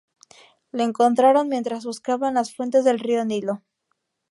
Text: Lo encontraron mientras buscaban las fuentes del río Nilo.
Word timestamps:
Lo 0.71 0.81
encontraron 0.81 1.47
mientras 1.47 1.85
buscaban 1.85 2.33
las 2.33 2.55
fuentes 2.55 2.83
del 2.85 2.97
río 2.99 3.23
Nilo. 3.23 3.61